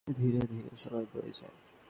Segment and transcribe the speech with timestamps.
[0.07, 1.55] ধীরে ধীরে সময় বয়ে যায়।